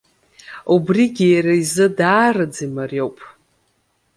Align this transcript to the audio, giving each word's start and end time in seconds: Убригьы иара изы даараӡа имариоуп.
Убригьы 0.73 1.25
иара 1.35 1.53
изы 1.61 1.87
даараӡа 1.97 2.61
имариоуп. 2.67 3.17